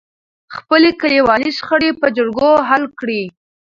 [0.55, 3.23] خپلې کليوالې شخړې په جرګو حل کړئ.